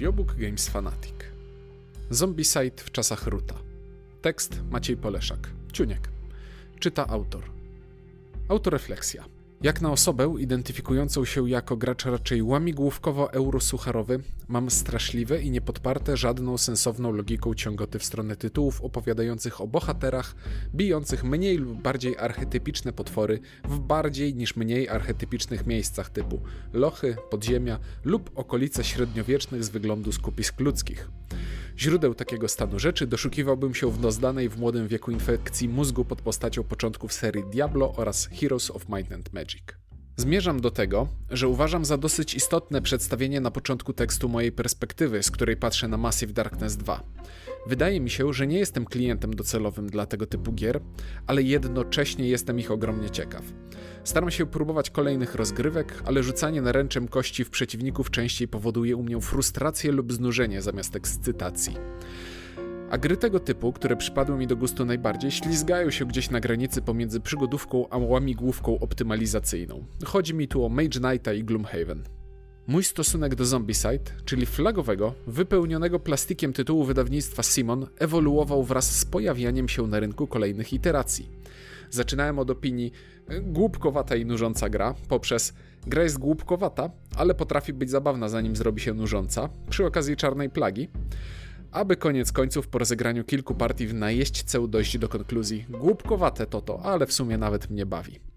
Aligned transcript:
Audiobook 0.00 0.34
Games 0.36 0.68
Fanatic. 0.68 1.14
Zombicide 2.10 2.76
w 2.76 2.90
czasach 2.90 3.26
Ruta. 3.26 3.54
Tekst 4.22 4.60
Maciej 4.70 4.96
Poleszak. 4.96 5.50
Ciuniek. 5.72 6.08
Czyta 6.78 7.06
autor. 7.06 7.44
Autorefleksja. 8.48 9.24
Jak 9.62 9.80
na 9.80 9.92
osobę 9.92 10.34
identyfikującą 10.38 11.24
się 11.24 11.50
jako 11.50 11.76
gracz 11.76 12.04
raczej 12.04 12.42
łamigłówkowo-eurosucharowy, 12.42 14.20
mam 14.48 14.70
straszliwe 14.70 15.42
i 15.42 15.50
niepodparte 15.50 16.16
żadną 16.16 16.58
sensowną 16.58 17.12
logiką 17.12 17.54
ciągoty 17.54 17.98
w 17.98 18.04
stronę 18.04 18.36
tytułów 18.36 18.82
opowiadających 18.82 19.60
o 19.60 19.66
bohaterach, 19.66 20.34
bijących 20.74 21.24
mniej 21.24 21.56
lub 21.56 21.82
bardziej 21.82 22.18
archetypiczne 22.18 22.92
potwory 22.92 23.40
w 23.64 23.78
bardziej 23.78 24.34
niż 24.34 24.56
mniej 24.56 24.88
archetypicznych 24.88 25.66
miejscach 25.66 26.10
typu 26.10 26.40
lochy, 26.72 27.16
podziemia 27.30 27.78
lub 28.04 28.30
okolice 28.34 28.84
średniowiecznych 28.84 29.64
z 29.64 29.68
wyglądu 29.68 30.12
skupisk 30.12 30.60
ludzkich. 30.60 31.10
Źródeł 31.80 32.14
takiego 32.14 32.48
stanu 32.48 32.78
rzeczy 32.78 33.06
doszukiwałbym 33.06 33.74
się 33.74 33.90
w 33.90 34.00
dozdanej 34.00 34.48
w 34.48 34.58
młodym 34.58 34.88
wieku 34.88 35.10
infekcji 35.10 35.68
mózgu 35.68 36.04
pod 36.04 36.22
postacią 36.22 36.64
początków 36.64 37.12
serii 37.12 37.44
Diablo 37.44 37.92
oraz 37.96 38.26
Heroes 38.26 38.70
of 38.70 38.88
Might 38.88 39.12
and 39.12 39.32
Magic. 39.32 39.62
Zmierzam 40.16 40.60
do 40.60 40.70
tego, 40.70 41.08
że 41.30 41.48
uważam 41.48 41.84
za 41.84 41.96
dosyć 41.96 42.34
istotne 42.34 42.82
przedstawienie 42.82 43.40
na 43.40 43.50
początku 43.50 43.92
tekstu 43.92 44.28
mojej 44.28 44.52
perspektywy, 44.52 45.22
z 45.22 45.30
której 45.30 45.56
patrzę 45.56 45.88
na 45.88 45.96
Massive 45.96 46.32
Darkness 46.32 46.76
2. 46.76 47.02
Wydaje 47.66 48.00
mi 48.00 48.10
się, 48.10 48.32
że 48.32 48.46
nie 48.46 48.58
jestem 48.58 48.84
klientem 48.84 49.34
docelowym 49.34 49.90
dla 49.90 50.06
tego 50.06 50.26
typu 50.26 50.52
gier, 50.52 50.80
ale 51.26 51.42
jednocześnie 51.42 52.28
jestem 52.28 52.58
ich 52.58 52.70
ogromnie 52.70 53.10
ciekaw. 53.10 53.42
Staram 54.04 54.30
się 54.30 54.46
próbować 54.46 54.90
kolejnych 54.90 55.34
rozgrywek, 55.34 56.02
ale 56.04 56.22
rzucanie 56.22 56.62
naręczem 56.62 57.08
kości 57.08 57.44
w 57.44 57.50
przeciwników 57.50 58.10
częściej 58.10 58.48
powoduje 58.48 58.96
u 58.96 59.02
mnie 59.02 59.20
frustrację 59.20 59.92
lub 59.92 60.12
znużenie 60.12 60.62
zamiast 60.62 60.96
ekscytacji. 60.96 61.76
A 62.90 62.98
gry 62.98 63.16
tego 63.16 63.40
typu, 63.40 63.72
które 63.72 63.96
przypadły 63.96 64.36
mi 64.36 64.46
do 64.46 64.56
gustu 64.56 64.84
najbardziej, 64.84 65.30
ślizgają 65.30 65.90
się 65.90 66.06
gdzieś 66.06 66.30
na 66.30 66.40
granicy 66.40 66.82
pomiędzy 66.82 67.20
przygodówką 67.20 67.88
a 67.90 67.98
łamigłówką 67.98 68.78
optymalizacyjną. 68.78 69.84
Chodzi 70.04 70.34
mi 70.34 70.48
tu 70.48 70.64
o 70.64 70.68
Mage 70.68 71.00
Knighta 71.00 71.32
i 71.32 71.44
Gloomhaven. 71.44 72.19
Mój 72.70 72.84
stosunek 72.84 73.34
do 73.34 73.44
Zombicide, 73.44 74.10
czyli 74.24 74.46
flagowego, 74.46 75.14
wypełnionego 75.26 76.00
plastikiem 76.00 76.52
tytułu 76.52 76.84
wydawnictwa 76.84 77.42
Simon, 77.42 77.86
ewoluował 77.98 78.64
wraz 78.64 78.98
z 78.98 79.04
pojawianiem 79.04 79.68
się 79.68 79.86
na 79.86 80.00
rynku 80.00 80.26
kolejnych 80.26 80.72
iteracji. 80.72 81.28
Zaczynałem 81.90 82.38
od 82.38 82.50
opinii 82.50 82.92
e, 83.28 83.40
głupkowata 83.40 84.16
i 84.16 84.26
nużąca 84.26 84.68
gra, 84.68 84.94
poprzez 85.08 85.54
gra 85.86 86.02
jest 86.02 86.18
głupkowata, 86.18 86.90
ale 87.16 87.34
potrafi 87.34 87.72
być 87.72 87.90
zabawna 87.90 88.28
zanim 88.28 88.56
zrobi 88.56 88.80
się 88.80 88.94
nużąca, 88.94 89.48
przy 89.70 89.86
okazji 89.86 90.16
czarnej 90.16 90.50
plagi, 90.50 90.88
aby 91.72 91.96
koniec 91.96 92.32
końców 92.32 92.68
po 92.68 92.78
rozegraniu 92.78 93.24
kilku 93.24 93.54
partii 93.54 93.86
w 93.86 93.94
najeźdźceł 93.94 94.68
dojść 94.68 94.98
do 94.98 95.08
konkluzji 95.08 95.66
głupkowate 95.68 96.46
to 96.46 96.60
to, 96.60 96.82
ale 96.82 97.06
w 97.06 97.12
sumie 97.12 97.38
nawet 97.38 97.70
mnie 97.70 97.86
bawi. 97.86 98.29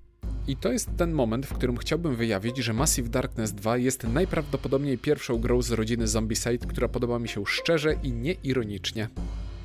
I 0.47 0.55
to 0.55 0.71
jest 0.71 0.89
ten 0.97 1.11
moment, 1.11 1.45
w 1.45 1.53
którym 1.53 1.77
chciałbym 1.77 2.15
wyjawić, 2.15 2.57
że 2.57 2.73
Massive 2.73 3.09
Darkness 3.09 3.53
2 3.53 3.77
jest 3.77 4.03
najprawdopodobniej 4.03 4.97
pierwszą 4.97 5.37
grą 5.37 5.61
z 5.61 5.71
rodziny 5.71 6.07
Zombicide, 6.07 6.67
która 6.67 6.87
podoba 6.87 7.19
mi 7.19 7.29
się 7.29 7.45
szczerze 7.45 7.95
i 8.03 8.11
nieironicznie. 8.11 9.07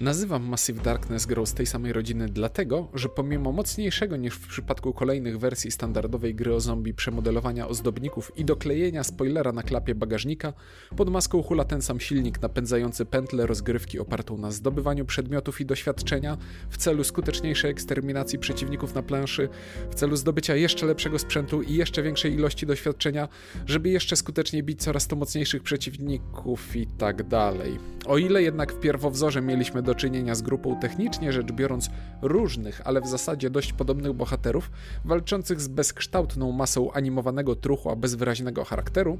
Nazywam 0.00 0.44
Massive 0.44 0.82
Darkness 0.82 1.26
grą 1.26 1.46
z 1.46 1.54
tej 1.54 1.66
samej 1.66 1.92
rodziny 1.92 2.28
dlatego, 2.28 2.88
że 2.94 3.08
pomimo 3.08 3.52
mocniejszego 3.52 4.16
niż 4.16 4.34
w 4.34 4.48
przypadku 4.48 4.92
kolejnych 4.92 5.38
wersji 5.38 5.70
standardowej 5.70 6.34
gry 6.34 6.54
o 6.54 6.60
zombie 6.60 6.94
przemodelowania 6.94 7.68
ozdobników 7.68 8.32
i 8.36 8.44
doklejenia 8.44 9.04
spoilera 9.04 9.52
na 9.52 9.62
klapie 9.62 9.94
bagażnika, 9.94 10.52
pod 10.96 11.10
maską 11.10 11.42
hula 11.42 11.64
ten 11.64 11.82
sam 11.82 12.00
silnik 12.00 12.42
napędzający 12.42 13.04
pętlę 13.04 13.46
rozgrywki 13.46 13.98
opartą 13.98 14.38
na 14.38 14.50
zdobywaniu 14.50 15.04
przedmiotów 15.04 15.60
i 15.60 15.66
doświadczenia 15.66 16.36
w 16.70 16.76
celu 16.76 17.04
skuteczniejszej 17.04 17.70
eksterminacji 17.70 18.38
przeciwników 18.38 18.94
na 18.94 19.02
planszy, 19.02 19.48
w 19.90 19.94
celu 19.94 20.16
zdobycia 20.16 20.56
jeszcze 20.56 20.86
lepszego 20.86 21.18
sprzętu 21.18 21.62
i 21.62 21.74
jeszcze 21.74 22.02
większej 22.02 22.34
ilości 22.34 22.66
doświadczenia, 22.66 23.28
żeby 23.66 23.88
jeszcze 23.88 24.16
skuteczniej 24.16 24.62
bić 24.62 24.80
coraz 24.82 25.06
to 25.06 25.16
mocniejszych 25.16 25.62
przeciwników 25.62 26.76
i 26.76 26.86
tak 26.86 27.28
dalej. 27.28 27.78
O 28.06 28.18
ile 28.18 28.42
jednak 28.42 28.72
w 28.72 28.80
pierwowzorze 28.80 29.42
mieliśmy 29.42 29.82
do 29.88 29.94
czynienia 29.94 30.34
z 30.34 30.42
grupą 30.42 30.80
technicznie 30.80 31.32
rzecz 31.32 31.52
biorąc 31.52 31.90
różnych, 32.22 32.80
ale 32.84 33.00
w 33.00 33.06
zasadzie 33.06 33.50
dość 33.50 33.72
podobnych 33.72 34.12
bohaterów, 34.12 34.70
walczących 35.04 35.60
z 35.60 35.68
bezkształtną 35.68 36.52
masą 36.52 36.92
animowanego 36.92 37.56
truchła 37.56 37.96
bez 37.96 38.14
wyraźnego 38.14 38.64
charakteru, 38.64 39.18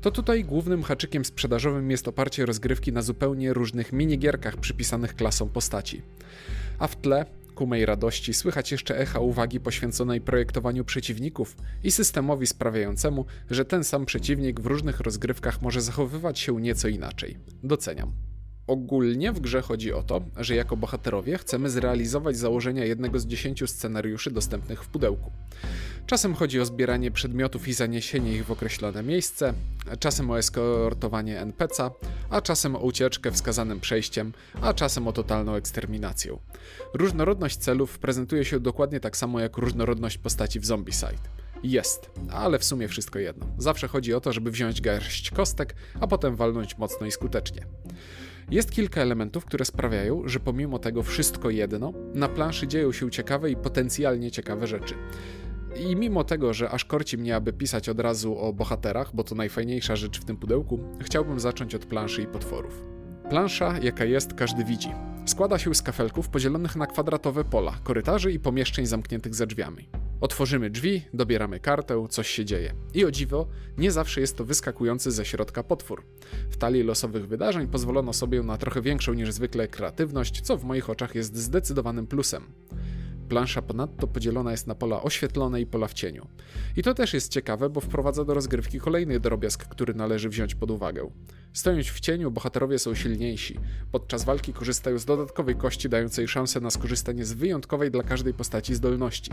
to 0.00 0.10
tutaj 0.10 0.44
głównym 0.44 0.82
haczykiem 0.82 1.24
sprzedażowym 1.24 1.90
jest 1.90 2.08
oparcie 2.08 2.46
rozgrywki 2.46 2.92
na 2.92 3.02
zupełnie 3.02 3.52
różnych 3.52 3.92
minigierkach 3.92 4.56
przypisanych 4.56 5.14
klasom 5.14 5.48
postaci. 5.48 6.02
A 6.78 6.86
w 6.86 6.96
tle 6.96 7.26
ku 7.54 7.66
mej 7.66 7.86
radości 7.86 8.34
słychać 8.34 8.72
jeszcze 8.72 8.98
echa 8.98 9.20
uwagi 9.20 9.60
poświęconej 9.60 10.20
projektowaniu 10.20 10.84
przeciwników 10.84 11.56
i 11.84 11.90
systemowi 11.90 12.46
sprawiającemu, 12.46 13.24
że 13.50 13.64
ten 13.64 13.84
sam 13.84 14.06
przeciwnik 14.06 14.60
w 14.60 14.66
różnych 14.66 15.00
rozgrywkach 15.00 15.62
może 15.62 15.80
zachowywać 15.80 16.38
się 16.38 16.60
nieco 16.60 16.88
inaczej. 16.88 17.36
Doceniam. 17.62 18.12
Ogólnie 18.68 19.32
w 19.32 19.40
grze 19.40 19.62
chodzi 19.62 19.92
o 19.92 20.02
to, 20.02 20.20
że 20.36 20.54
jako 20.54 20.76
bohaterowie 20.76 21.38
chcemy 21.38 21.70
zrealizować 21.70 22.36
założenia 22.36 22.84
jednego 22.84 23.18
z 23.18 23.26
dziesięciu 23.26 23.66
scenariuszy 23.66 24.30
dostępnych 24.30 24.84
w 24.84 24.88
pudełku. 24.88 25.32
Czasem 26.06 26.34
chodzi 26.34 26.60
o 26.60 26.64
zbieranie 26.64 27.10
przedmiotów 27.10 27.68
i 27.68 27.72
zaniesienie 27.72 28.32
ich 28.32 28.46
w 28.46 28.50
określone 28.50 29.02
miejsce, 29.02 29.54
czasem 29.98 30.30
o 30.30 30.38
eskortowanie 30.38 31.40
NPC'a, 31.46 31.90
a 32.30 32.40
czasem 32.40 32.76
o 32.76 32.78
ucieczkę 32.78 33.32
wskazanym 33.32 33.80
przejściem, 33.80 34.32
a 34.60 34.74
czasem 34.74 35.08
o 35.08 35.12
totalną 35.12 35.54
eksterminację. 35.54 36.38
Różnorodność 36.94 37.56
celów 37.56 37.98
prezentuje 37.98 38.44
się 38.44 38.60
dokładnie 38.60 39.00
tak 39.00 39.16
samo 39.16 39.40
jak 39.40 39.56
różnorodność 39.56 40.18
postaci 40.18 40.60
w 40.60 40.66
Zombicide. 40.66 41.37
Jest, 41.62 42.10
ale 42.32 42.58
w 42.58 42.64
sumie 42.64 42.88
wszystko 42.88 43.18
jedno. 43.18 43.46
Zawsze 43.58 43.88
chodzi 43.88 44.14
o 44.14 44.20
to, 44.20 44.32
żeby 44.32 44.50
wziąć 44.50 44.80
garść 44.80 45.30
kostek, 45.30 45.74
a 46.00 46.06
potem 46.06 46.36
walnąć 46.36 46.78
mocno 46.78 47.06
i 47.06 47.10
skutecznie. 47.10 47.66
Jest 48.50 48.70
kilka 48.70 49.00
elementów, 49.00 49.44
które 49.44 49.64
sprawiają, 49.64 50.22
że 50.28 50.40
pomimo 50.40 50.78
tego 50.78 51.02
wszystko 51.02 51.50
jedno, 51.50 51.92
na 52.14 52.28
planszy 52.28 52.68
dzieją 52.68 52.92
się 52.92 53.10
ciekawe 53.10 53.50
i 53.50 53.56
potencjalnie 53.56 54.30
ciekawe 54.30 54.66
rzeczy. 54.66 54.94
I 55.76 55.96
mimo 55.96 56.24
tego, 56.24 56.54
że 56.54 56.70
aż 56.70 56.84
korci 56.84 57.18
mnie, 57.18 57.36
aby 57.36 57.52
pisać 57.52 57.88
od 57.88 58.00
razu 58.00 58.38
o 58.38 58.52
bohaterach, 58.52 59.14
bo 59.14 59.24
to 59.24 59.34
najfajniejsza 59.34 59.96
rzecz 59.96 60.20
w 60.20 60.24
tym 60.24 60.36
pudełku, 60.36 60.80
chciałbym 61.00 61.40
zacząć 61.40 61.74
od 61.74 61.86
planszy 61.86 62.22
i 62.22 62.26
potworów. 62.26 62.82
Plansza, 63.30 63.78
jaka 63.82 64.04
jest, 64.04 64.34
każdy 64.34 64.64
widzi. 64.64 64.88
Składa 65.28 65.58
się 65.58 65.74
z 65.74 65.82
kafelków 65.82 66.28
podzielonych 66.28 66.76
na 66.76 66.86
kwadratowe 66.86 67.44
pola, 67.44 67.78
korytarzy 67.84 68.32
i 68.32 68.40
pomieszczeń 68.40 68.86
zamkniętych 68.86 69.34
za 69.34 69.46
drzwiami. 69.46 69.88
Otworzymy 70.20 70.70
drzwi, 70.70 71.02
dobieramy 71.14 71.60
kartę, 71.60 72.06
coś 72.10 72.28
się 72.28 72.44
dzieje. 72.44 72.74
I 72.94 73.04
o 73.04 73.10
dziwo, 73.10 73.48
nie 73.78 73.92
zawsze 73.92 74.20
jest 74.20 74.36
to 74.36 74.44
wyskakujący 74.44 75.10
ze 75.10 75.24
środka 75.24 75.62
potwór. 75.62 76.04
W 76.50 76.56
talii 76.56 76.82
losowych 76.82 77.28
wydarzeń 77.28 77.66
pozwolono 77.66 78.12
sobie 78.12 78.42
na 78.42 78.56
trochę 78.56 78.82
większą 78.82 79.12
niż 79.12 79.32
zwykle 79.32 79.68
kreatywność, 79.68 80.40
co 80.40 80.56
w 80.56 80.64
moich 80.64 80.90
oczach 80.90 81.14
jest 81.14 81.36
zdecydowanym 81.36 82.06
plusem. 82.06 82.42
Plansza 83.28 83.62
ponadto 83.62 84.06
podzielona 84.06 84.50
jest 84.50 84.66
na 84.66 84.74
pola 84.74 85.02
oświetlone 85.02 85.60
i 85.60 85.66
pola 85.66 85.88
w 85.88 85.94
cieniu. 85.94 86.26
I 86.76 86.82
to 86.82 86.94
też 86.94 87.14
jest 87.14 87.32
ciekawe, 87.32 87.70
bo 87.70 87.80
wprowadza 87.80 88.24
do 88.24 88.34
rozgrywki 88.34 88.80
kolejny 88.80 89.20
drobiazg, 89.20 89.64
który 89.64 89.94
należy 89.94 90.28
wziąć 90.28 90.54
pod 90.54 90.70
uwagę. 90.70 91.10
Stojąc 91.52 91.86
w 91.86 92.00
cieniu, 92.00 92.30
bohaterowie 92.30 92.78
są 92.78 92.94
silniejsi. 92.94 93.58
Podczas 93.92 94.24
walki 94.24 94.52
korzystają 94.52 94.98
z 94.98 95.04
dodatkowej 95.04 95.56
kości, 95.56 95.88
dającej 95.88 96.28
szansę 96.28 96.60
na 96.60 96.70
skorzystanie 96.70 97.24
z 97.24 97.32
wyjątkowej 97.32 97.90
dla 97.90 98.02
każdej 98.02 98.34
postaci 98.34 98.74
zdolności. 98.74 99.30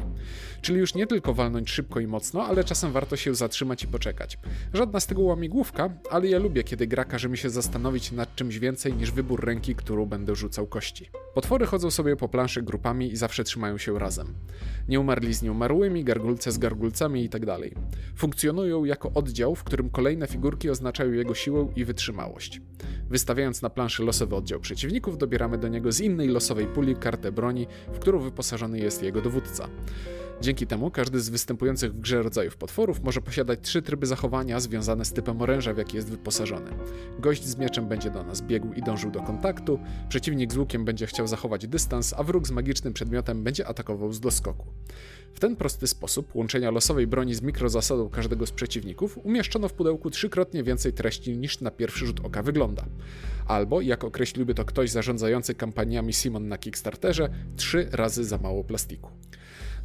Czyli 0.62 0.80
już 0.80 0.96
nie 0.96 1.08
tylko 1.08 1.34
walnąć 1.34 1.70
szybko 1.70 2.00
i 2.00 2.08
mocno, 2.08 2.46
ale 2.46 2.64
czasem 2.64 2.92
warto 2.92 3.16
się 3.16 3.36
zatrzymać 3.36 3.84
i 3.84 3.88
poczekać. 3.88 4.38
Żadna 4.74 5.00
z 5.00 5.08
tego 5.08 5.22
łamigłówka, 5.22 5.90
ale 6.12 6.28
ja 6.28 6.40
lubię, 6.40 6.64
kiedy 6.64 6.88
gra 6.88 7.06
każe 7.06 7.30
mi 7.30 7.38
się 7.38 7.50
zastanowić 7.50 8.12
nad 8.12 8.36
czymś 8.36 8.60
więcej 8.60 8.94
niż 8.94 9.12
wybór 9.12 9.46
ręki, 9.46 9.76
którą 9.76 10.06
będę 10.06 10.36
rzucał 10.36 10.68
kości. 10.68 11.10
Potwory 11.34 11.66
chodzą 11.66 11.92
sobie 11.92 12.16
po 12.16 12.30
planszy 12.30 12.62
grupami 12.62 13.12
i 13.12 13.16
zawsze 13.16 13.44
trzymają 13.44 13.78
się 13.78 13.85
razem. 13.94 14.34
Nieumarli 14.88 15.34
z 15.34 15.42
nieumarłymi, 15.42 16.04
gargulce 16.04 16.52
z 16.52 16.58
gargulcami 16.58 17.24
itd. 17.24 17.46
Tak 17.46 17.72
Funkcjonują 18.16 18.86
jako 18.86 19.12
oddział, 19.14 19.56
w 19.56 19.64
którym 19.64 19.90
kolejne 19.90 20.28
figurki 20.28 20.70
oznaczają 20.70 21.12
jego 21.12 21.36
siłę 21.36 21.68
i 21.76 21.86
wytrzymałość. 21.86 22.62
Wystawiając 23.10 23.62
na 23.62 23.70
planszy 23.70 24.04
losowy 24.04 24.36
oddział 24.36 24.60
przeciwników, 24.60 25.18
dobieramy 25.18 25.58
do 25.58 25.68
niego 25.68 25.92
z 25.92 26.00
innej 26.02 26.28
losowej 26.28 26.68
puli 26.68 26.96
kartę 26.96 27.32
broni, 27.32 27.68
w 27.94 28.00
którą 28.00 28.20
wyposażony 28.20 28.80
jest 28.80 29.04
jego 29.04 29.22
dowódca. 29.22 29.68
Dzięki 30.42 30.68
temu 30.68 30.92
każdy 30.92 31.20
z 31.20 31.30
występujących 31.30 31.94
w 31.94 32.00
grze 32.00 32.24
rodzajów 32.24 32.58
potworów 32.58 33.04
może 33.04 33.22
posiadać 33.22 33.60
trzy 33.62 33.82
tryby 33.82 34.06
zachowania 34.06 34.60
związane 34.60 35.06
z 35.06 35.14
typem 35.14 35.42
oręża, 35.42 35.74
w 35.74 35.78
jaki 35.78 35.98
jest 35.98 36.10
wyposażony. 36.10 36.72
Gość 37.20 37.44
z 37.44 37.58
mieczem 37.58 37.88
będzie 37.88 38.12
do 38.12 38.24
nas 38.24 38.42
biegł 38.42 38.74
i 38.74 38.82
dążył 38.82 39.12
do 39.12 39.22
kontaktu, 39.22 39.80
przeciwnik 40.10 40.54
z 40.54 40.58
łukiem 40.58 40.86
będzie 40.86 41.08
chciał 41.08 41.28
zachować 41.28 41.68
dystans, 41.68 42.14
a 42.18 42.24
wróg 42.24 42.48
z 42.48 42.52
magicznym 42.52 42.94
przedmiotem 42.94 43.44
będzie 43.44 43.68
atakował 43.68 44.14
z 44.14 44.20
doskoku. 44.20 44.66
W 45.34 45.40
ten 45.40 45.56
prosty 45.56 45.88
sposób 45.88 46.36
łączenia 46.36 46.72
losowej 46.72 47.08
broni 47.08 47.36
z 47.36 47.42
mikrozasadą 47.42 48.10
każdego 48.10 48.46
z 48.46 48.52
przeciwników 48.52 49.18
umieszczono 49.18 49.68
w 49.68 49.74
pudełku 49.74 50.10
trzykrotnie 50.10 50.64
więcej 50.64 50.94
treści 50.94 51.38
niż 51.38 51.62
na 51.62 51.72
pierwszy 51.72 52.06
rzut 52.06 52.26
oka 52.26 52.44
wygląda. 52.44 52.86
Albo, 53.48 53.82
jak 53.82 54.04
określiłby 54.04 54.54
to 54.54 54.66
ktoś 54.66 54.90
zarządzający 54.90 55.56
kampaniami 55.56 56.14
Simon 56.14 56.48
na 56.48 56.58
Kickstarterze, 56.58 57.30
trzy 57.56 57.90
razy 57.92 58.24
za 58.24 58.38
mało 58.38 58.64
plastiku. 58.64 59.10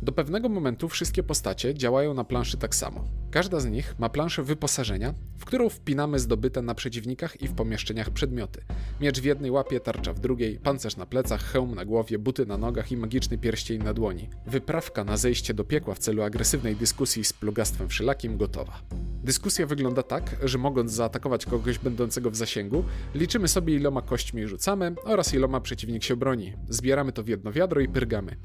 Do 0.02 0.12
pewnego 0.12 0.48
momentu 0.48 0.88
wszystkie 0.88 1.22
postacie 1.22 1.74
działają 1.74 2.14
na 2.14 2.24
planszy 2.24 2.56
tak 2.56 2.74
samo. 2.74 3.04
Każda 3.30 3.60
z 3.60 3.66
nich 3.66 3.94
ma 3.98 4.08
planszę 4.08 4.42
wyposażenia, 4.42 5.14
w 5.38 5.44
którą 5.44 5.68
wpinamy 5.68 6.18
zdobyte 6.18 6.62
na 6.62 6.74
przeciwnikach 6.74 7.42
i 7.42 7.48
w 7.48 7.54
pomieszczeniach 7.54 8.10
przedmioty. 8.10 8.60
Miecz 9.00 9.20
w 9.20 9.24
jednej 9.24 9.50
łapie, 9.50 9.80
tarcza 9.80 10.12
w 10.12 10.20
drugiej, 10.20 10.58
pancerz 10.58 10.96
na 10.96 11.06
plecach, 11.06 11.42
hełm 11.42 11.74
na 11.74 11.84
głowie, 11.84 12.18
buty 12.18 12.46
na 12.46 12.58
nogach 12.58 12.92
i 12.92 12.96
magiczny 12.96 13.38
pierścień 13.38 13.82
na 13.82 13.94
dłoni. 13.94 14.28
Wyprawka 14.46 15.04
na 15.04 15.16
zejście 15.16 15.54
do 15.54 15.64
piekła 15.64 15.94
w 15.94 15.98
celu 15.98 16.22
agresywnej 16.22 16.76
dyskusji 16.76 17.24
z 17.24 17.32
plugastwem 17.32 17.88
wszelakim 17.88 18.36
gotowa. 18.36 18.80
Dyskusja 19.24 19.66
wygląda 19.66 20.02
tak, 20.02 20.36
że 20.44 20.58
mogąc 20.58 20.92
zaatakować 20.92 21.46
kogoś 21.46 21.78
będącego 21.78 22.30
w 22.30 22.36
zasięgu, 22.36 22.84
liczymy 23.14 23.48
sobie 23.48 23.74
iloma 23.74 24.02
kośćmi 24.02 24.46
rzucamy 24.46 24.94
oraz 25.04 25.34
iloma 25.34 25.60
przeciwnik 25.60 26.04
się 26.04 26.16
broni. 26.16 26.52
Zbieramy 26.68 27.12
to 27.12 27.22
w 27.22 27.28
jedno 27.28 27.52
wiadro 27.52 27.80
i 27.80 27.88
pyrgamy. 27.88 28.36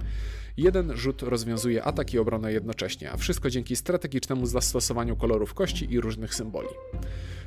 Jeden 0.57 0.98
rzut 0.98 1.22
rozwiązuje 1.22 1.84
atak 1.84 2.13
i 2.13 2.19
obronę 2.19 2.54
jednocześnie, 2.54 3.12
a 3.12 3.18
wszystko 3.18 3.50
dzięki 3.50 3.75
strategicznemu 3.75 4.46
zastosowaniu 4.46 5.16
kolorów 5.16 5.54
kości 5.54 5.94
i 5.94 6.00
różnych 6.00 6.36
symboli. 6.36 6.68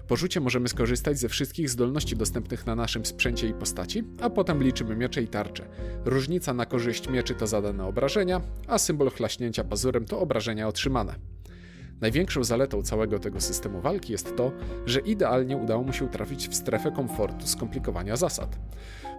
Po 0.08 0.16
rzucie 0.16 0.40
możemy 0.40 0.68
skorzystać 0.68 1.18
ze 1.18 1.28
wszystkich 1.28 1.70
zdolności 1.70 2.16
dostępnych 2.16 2.66
na 2.66 2.74
naszym 2.74 3.06
sprzęcie 3.06 3.48
i 3.48 3.54
postaci, 3.54 4.04
a 4.20 4.30
potem 4.30 4.62
liczymy 4.62 4.96
miecze 4.96 5.22
i 5.22 5.28
tarcze. 5.28 5.68
Różnica 6.04 6.54
na 6.54 6.66
korzyść 6.66 7.08
mieczy 7.08 7.34
to 7.34 7.46
zadane 7.46 7.86
obrażenia, 7.86 8.40
a 8.66 8.78
symbol 8.78 9.10
chlaśnięcia 9.10 9.64
pazurem 9.64 10.04
to 10.04 10.20
obrażenia 10.20 10.68
otrzymane. 10.68 11.14
Największą 12.00 12.44
zaletą 12.44 12.82
całego 12.82 13.18
tego 13.18 13.40
systemu 13.40 13.80
walki 13.80 14.12
jest 14.12 14.36
to, 14.36 14.52
że 14.86 15.00
idealnie 15.00 15.56
udało 15.56 15.82
mu 15.82 15.92
się 15.92 16.08
trafić 16.08 16.48
w 16.48 16.54
strefę 16.54 16.90
komfortu 16.90 17.46
skomplikowania 17.46 18.16
zasad. 18.16 18.58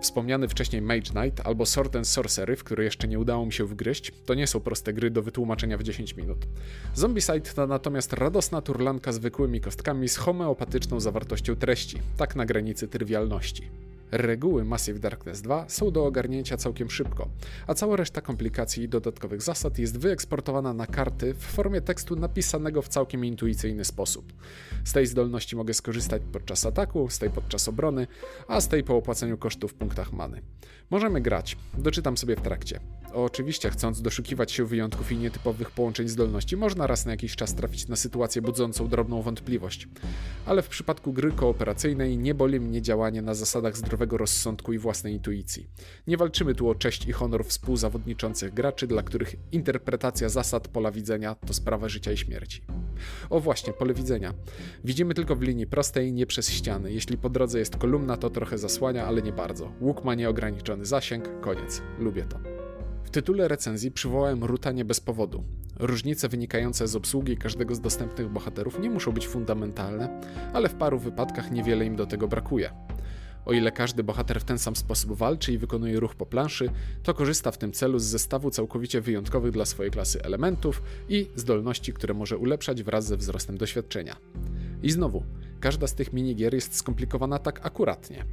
Wspomniany 0.02 0.48
wcześniej 0.48 0.82
Mage 0.82 1.02
Knight 1.12 1.48
albo 1.48 1.66
Sword 1.66 1.96
and 1.96 2.08
Sorcery, 2.08 2.56
w 2.56 2.64
które 2.64 2.84
jeszcze 2.84 3.08
nie 3.08 3.20
udało 3.20 3.46
mi 3.46 3.54
się 3.54 3.66
wgryźć, 3.66 4.12
to 4.26 4.34
nie 4.34 4.48
są 4.48 4.60
proste 4.60 4.94
gry 4.94 5.12
do 5.12 5.22
wytłumaczenia 5.22 5.78
w 5.78 5.84
10 5.84 6.16
minut. 6.16 6.38
Zombicide 6.94 7.42
to 7.42 7.68
natomiast 7.68 8.14
radosna 8.14 8.62
turlanka 8.62 9.12
zwykłymi 9.12 9.62
kostkami 9.62 10.10
z 10.10 10.18
homeopatyczną 10.18 11.00
zawartością 11.00 11.56
treści, 11.56 11.98
tak 12.18 12.36
na 12.36 12.46
granicy 12.46 12.88
trywialności. 12.88 13.70
Reguły 14.12 14.66
Massive 14.66 15.00
Darkness 15.00 15.42
2 15.42 15.66
są 15.70 15.92
do 15.92 16.06
ogarnięcia 16.06 16.58
całkiem 16.58 16.90
szybko, 16.90 17.30
a 17.68 17.74
cała 17.74 17.96
reszta 17.96 18.22
komplikacji 18.22 18.84
i 18.84 18.90
dodatkowych 18.90 19.42
zasad 19.42 19.80
jest 19.80 19.98
wyeksportowana 19.98 20.74
na 20.74 20.88
karty 20.88 21.34
w 21.34 21.44
formie 21.44 21.82
tekstu 21.82 22.16
napisanego 22.16 22.82
w 22.82 22.88
całkiem 22.88 23.26
intuicyjny 23.26 23.86
sposób. 23.86 24.34
Z 24.84 24.94
tej 24.94 25.08
zdolności 25.08 25.56
mogę 25.56 25.74
skorzystać 25.74 26.22
podczas 26.32 26.66
ataku, 26.66 27.10
z 27.10 27.20
tej 27.20 27.30
podczas 27.30 27.68
obrony, 27.68 28.08
a 28.48 28.62
z 28.62 28.68
tej 28.68 28.84
po 28.84 28.98
opłaceniu 28.98 29.38
kosztów 29.38 29.72
w 29.72 29.74
punktach 29.74 30.14
many. 30.14 30.42
Możemy 30.90 31.22
grać, 31.22 31.58
doczytam 31.78 32.18
sobie 32.18 32.36
w 32.36 32.42
trakcie. 32.42 32.80
Oczywiście, 33.14 33.70
chcąc 33.70 34.02
doszukiwać 34.02 34.52
się 34.52 34.66
wyjątków 34.66 35.12
i 35.12 35.18
nietypowych 35.18 35.72
połączeń 35.72 36.08
zdolności, 36.08 36.58
można 36.58 36.88
raz 36.88 37.06
na 37.06 37.12
jakiś 37.12 37.36
czas 37.36 37.56
trafić 37.56 37.88
na 37.88 37.96
sytuację 37.96 38.42
budzącą 38.42 38.88
drobną 38.88 39.22
wątpliwość. 39.22 39.88
Ale 40.46 40.62
w 40.62 40.68
przypadku 40.68 41.14
gry 41.14 41.32
kooperacyjnej 41.32 42.18
nie 42.18 42.36
boli 42.36 42.60
mnie 42.60 42.82
działanie 42.82 43.22
na 43.22 43.34
zasadach 43.34 43.78
zdrowego 44.00 44.18
rozsądku 44.18 44.74
i 44.74 44.78
własnej 44.78 45.14
intuicji. 45.14 45.68
Nie 46.08 46.18
walczymy 46.18 46.56
tu 46.56 46.70
o 46.70 46.76
cześć 46.76 47.08
i 47.08 47.12
honor 47.12 47.46
współzawodniczących 47.46 48.54
graczy, 48.54 48.88
dla 48.88 49.04
których 49.04 49.36
interpretacja 49.52 50.30
zasad 50.30 50.68
pola 50.68 50.92
widzenia 50.92 51.36
to 51.36 51.54
sprawa 51.54 51.90
życia 51.90 52.12
i 52.12 52.18
śmierci. 52.18 52.62
O 53.30 53.40
właśnie, 53.40 53.74
pole 53.74 53.94
widzenia. 53.94 54.34
Widzimy 54.84 55.14
tylko 55.14 55.36
w 55.36 55.42
linii 55.42 55.68
prostej, 55.68 56.14
nie 56.14 56.26
przez 56.26 56.50
ściany. 56.50 56.94
Jeśli 56.94 57.18
po 57.18 57.30
drodze 57.30 57.60
jest 57.60 57.78
kolumna, 57.78 58.18
to 58.18 58.30
trochę 58.30 58.58
zasłania, 58.58 59.06
ale 59.06 59.22
nie 59.22 59.32
bardzo. 59.32 59.72
Łuk 59.82 60.04
ma 60.04 60.16
nieograniczony 60.16 60.86
zasięg, 60.86 61.42
koniec. 61.42 61.82
Lubię 62.00 62.26
to. 62.26 62.40
W 63.04 63.10
tytule 63.10 63.48
recenzji 63.48 63.92
przywołałem 63.92 64.44
Ruta 64.44 64.72
nie 64.72 64.86
bez 64.86 65.00
powodu. 65.00 65.44
Różnice 65.80 66.30
wynikające 66.30 66.88
z 66.88 66.96
obsługi 66.96 67.38
każdego 67.38 67.76
z 67.76 67.82
dostępnych 67.82 68.30
bohaterów 68.30 68.80
nie 68.80 68.90
muszą 68.90 69.12
być 69.12 69.28
fundamentalne, 69.28 70.22
ale 70.54 70.70
w 70.70 70.76
paru 70.76 71.00
wypadkach 71.00 71.52
niewiele 71.52 71.86
im 71.86 71.96
do 71.96 72.06
tego 72.06 72.28
brakuje. 72.28 72.72
O 73.46 73.54
ile 73.54 73.72
każdy 73.72 74.04
bohater 74.04 74.40
w 74.40 74.44
ten 74.44 74.60
sam 74.60 74.76
sposób 74.76 75.14
walczy 75.14 75.54
i 75.54 75.58
wykonuje 75.58 76.00
ruch 76.00 76.16
po 76.16 76.26
planszy, 76.26 76.70
to 77.04 77.14
korzysta 77.14 77.52
w 77.52 77.58
tym 77.58 77.72
celu 77.72 78.00
z 78.00 78.04
zestawu 78.04 78.52
całkowicie 78.52 79.02
wyjątkowych 79.02 79.52
dla 79.52 79.66
swojej 79.66 79.92
klasy 79.92 80.24
elementów 80.24 80.82
i 81.10 81.30
zdolności, 81.36 81.94
które 81.94 82.14
może 82.14 82.38
ulepszać 82.38 82.84
wraz 82.84 83.06
ze 83.06 83.18
wzrostem 83.18 83.58
doświadczenia. 83.58 84.16
I 84.84 84.92
znowu, 84.92 85.24
każda 85.60 85.88
z 85.88 85.96
tych 85.96 86.14
minigier 86.14 86.54
jest 86.54 86.76
skomplikowana 86.76 87.40
tak 87.40 87.66
akuratnie. 87.66 88.26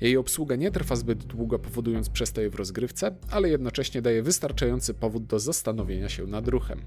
Jej 0.00 0.16
obsługa 0.16 0.56
nie 0.56 0.70
trwa 0.70 0.96
zbyt 0.96 1.24
długo, 1.24 1.58
powodując 1.58 2.08
przestoje 2.08 2.50
w 2.50 2.54
rozgrywce, 2.54 3.16
ale 3.30 3.48
jednocześnie 3.48 4.02
daje 4.02 4.22
wystarczający 4.22 4.94
powód 4.94 5.26
do 5.26 5.38
zastanowienia 5.38 6.08
się 6.08 6.26
nad 6.26 6.48
ruchem. 6.48 6.80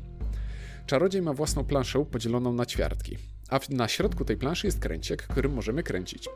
Czarodziej 0.86 1.21
ma 1.21 1.33
własną 1.33 1.63
planszę 1.63 2.06
podzieloną 2.12 2.54
na 2.54 2.66
ćwiartki, 2.66 3.18
a 3.50 3.60
na 3.69 3.88
środku 3.88 4.25
tej 4.25 4.38
planszy 4.38 4.68
jest 4.68 4.80
kręciek, 4.80 5.28
którym 5.28 5.54
możemy 5.54 5.83
kręcić. 5.83 6.30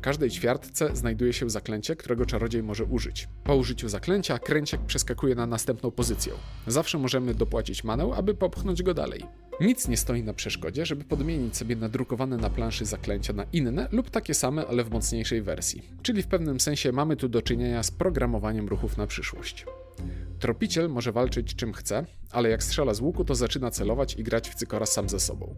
Każdej 0.00 0.30
ćwiartce 0.30 0.96
znajduje 0.96 1.32
się 1.32 1.50
zaklęcie, 1.50 1.96
którego 1.96 2.26
czarodziej 2.26 2.62
może 2.62 2.84
użyć. 2.84 3.28
Po 3.44 3.56
użyciu 3.56 3.88
zaklęcia 3.88 4.38
kręciek 4.38 4.80
przeskakuje 4.80 5.34
na 5.34 5.46
następną 5.46 5.90
pozycję. 5.90 6.32
Zawsze 6.66 6.98
możemy 6.98 7.34
dopłacić 7.34 7.84
manę, 7.84 8.10
aby 8.16 8.34
popchnąć 8.34 8.82
go 8.82 8.94
dalej. 8.94 9.24
Nic 9.60 9.88
nie 9.88 9.96
stoi 9.96 10.22
na 10.22 10.34
przeszkodzie, 10.34 10.86
żeby 10.86 11.04
podmienić 11.04 11.56
sobie 11.56 11.76
nadrukowane 11.76 12.36
na 12.36 12.50
planszy 12.50 12.84
zaklęcia 12.84 13.32
na 13.32 13.44
inne 13.52 13.88
lub 13.92 14.10
takie 14.10 14.34
same, 14.34 14.66
ale 14.66 14.84
w 14.84 14.90
mocniejszej 14.90 15.42
wersji. 15.42 15.82
Czyli 16.02 16.22
w 16.22 16.26
pewnym 16.26 16.60
sensie 16.60 16.92
mamy 16.92 17.16
tu 17.16 17.28
do 17.28 17.42
czynienia 17.42 17.82
z 17.82 17.90
programowaniem 17.90 18.68
ruchów 18.68 18.96
na 18.96 19.06
przyszłość. 19.06 19.66
Tropiciel 20.40 20.88
może 20.88 21.12
walczyć 21.12 21.54
czym 21.54 21.72
chce, 21.72 22.06
ale 22.30 22.50
jak 22.50 22.62
strzela 22.62 22.94
z 22.94 23.00
łuku, 23.00 23.24
to 23.24 23.34
zaczyna 23.34 23.70
celować 23.70 24.14
i 24.14 24.22
grać 24.22 24.50
w 24.50 24.54
cykora 24.54 24.86
sam 24.86 25.08
ze 25.08 25.20
sobą. 25.20 25.54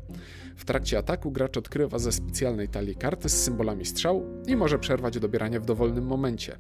W 0.57 0.65
trakcie 0.65 0.99
ataku 0.99 1.31
gracz 1.31 1.57
odkrywa 1.57 1.99
ze 1.99 2.13
specjalnej 2.13 2.69
talii 2.69 2.97
karty 2.97 3.29
z 3.29 3.43
symbolami 3.45 3.85
strzał 3.85 4.25
i 4.47 4.57
może 4.57 4.79
przerwać 4.79 5.19
dobieranie 5.19 5.61
w 5.61 5.65
dowolnym 5.65 6.07
momencie. 6.07 6.59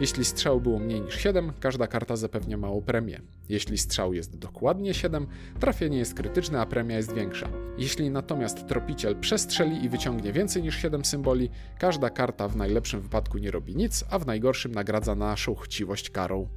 Jeśli 0.00 0.24
strzał 0.24 0.60
było 0.60 0.78
mniej 0.78 1.00
niż 1.00 1.14
7, 1.14 1.52
każda 1.60 1.86
karta 1.86 2.16
zapewnia 2.16 2.56
małą 2.56 2.82
premię. 2.82 3.20
Jeśli 3.48 3.78
strzał 3.78 4.14
jest 4.14 4.38
dokładnie 4.38 4.94
7, 4.94 5.26
trafienie 5.60 5.98
jest 5.98 6.14
krytyczne, 6.14 6.60
a 6.60 6.66
premia 6.66 6.96
jest 6.96 7.14
większa. 7.14 7.48
Jeśli 7.78 8.10
natomiast 8.10 8.66
tropiciel 8.66 9.16
przestrzeli 9.20 9.84
i 9.84 9.88
wyciągnie 9.88 10.32
więcej 10.32 10.62
niż 10.62 10.76
7 10.76 11.04
symboli, 11.04 11.50
każda 11.78 12.10
karta 12.10 12.48
w 12.48 12.56
najlepszym 12.56 13.00
wypadku 13.00 13.38
nie 13.38 13.50
robi 13.50 13.76
nic, 13.76 14.04
a 14.10 14.18
w 14.18 14.26
najgorszym 14.26 14.72
nagradza 14.72 15.14
naszą 15.14 15.54
chciwość 15.54 16.10
karą. 16.10 16.48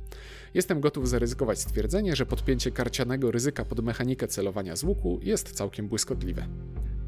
Jestem 0.54 0.82
gotów 0.82 0.99
zaryzykować 1.08 1.60
stwierdzenie, 1.60 2.16
że 2.16 2.26
podpięcie 2.26 2.72
karcianego 2.72 3.32
ryzyka 3.32 3.66
pod 3.66 3.84
mechanikę 3.84 4.28
celowania 4.28 4.76
z 4.76 4.84
łuku 4.84 5.20
jest 5.22 5.52
całkiem 5.52 5.88
błyskotliwe. 5.88 6.48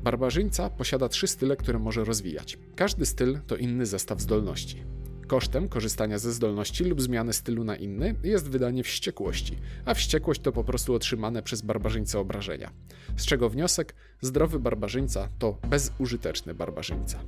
Barbarzyńca 0.03 0.69
posiada 0.69 1.10
trzy 1.10 1.27
style, 1.27 1.55
które 1.55 1.79
może 1.79 2.03
rozwijać. 2.03 2.57
Każdy 2.75 3.05
styl 3.05 3.39
to 3.48 3.55
inny 3.55 3.86
zestaw 3.86 4.21
zdolności. 4.21 4.83
Kosztem 5.27 5.69
korzystania 5.69 6.19
ze 6.19 6.31
zdolności 6.31 6.83
lub 6.83 7.01
zmiany 7.01 7.33
stylu 7.33 7.63
na 7.63 7.75
inny 7.75 8.15
jest 8.24 8.50
wydanie 8.50 8.83
wściekłości, 8.83 9.57
a 9.86 9.93
wściekłość 9.93 10.41
to 10.41 10.51
po 10.51 10.63
prostu 10.63 10.93
otrzymane 10.93 11.43
przez 11.43 11.62
barbarzyńcę 11.62 12.19
obrażenia. 12.19 12.71
Z 13.17 13.25
czego 13.25 13.50
wniosek, 13.50 13.95
zdrowy 14.21 14.60
barbarzyńca 14.60 15.29
to 15.39 15.57
bezużyteczny 15.69 16.53
barbarzyńca. 16.53 17.19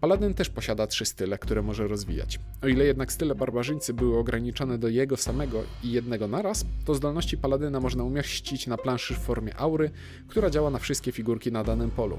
Paladyn 0.00 0.34
też 0.34 0.50
posiada 0.50 0.86
trzy 0.86 1.04
style, 1.04 1.38
które 1.38 1.62
może 1.62 1.88
rozwijać. 1.88 2.38
O 2.62 2.68
ile 2.68 2.84
jednak 2.84 3.12
style 3.12 3.34
barbarzyńcy 3.34 3.94
były 3.94 4.18
ograniczone 4.18 4.78
do 4.78 4.88
jego 4.88 5.16
samego 5.16 5.62
i 5.84 5.92
jednego 5.92 6.28
naraz, 6.28 6.66
to 6.84 6.94
zdolności 6.94 7.38
paladyna 7.38 7.80
można 7.80 8.04
umieścić 8.04 8.66
na 8.66 8.76
planszy 8.76 9.14
w 9.14 9.18
formie 9.18 9.56
aury, 9.56 9.90
która 10.28 10.50
działa 10.50 10.70
na 10.70 10.78
wszystkie 10.78 11.12
figurki 11.12 11.52
na 11.52 11.64
danym 11.64 11.90
polu. 11.90 12.18